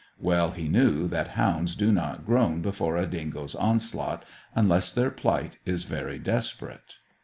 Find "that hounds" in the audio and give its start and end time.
1.09-1.75